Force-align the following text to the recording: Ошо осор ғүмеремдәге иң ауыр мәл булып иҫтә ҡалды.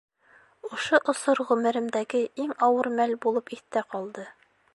Ошо 0.77 0.99
осор 1.13 1.41
ғүмеремдәге 1.51 2.23
иң 2.45 2.57
ауыр 2.69 2.91
мәл 2.97 3.15
булып 3.27 3.55
иҫтә 3.59 3.87
ҡалды. 3.95 4.27